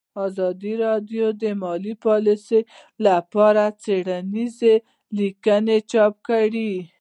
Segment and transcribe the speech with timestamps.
[0.25, 2.59] ازادي راډیو د مالي پالیسي
[3.31, 4.75] په اړه څېړنیزې
[5.17, 6.71] لیکنې چاپ کړي.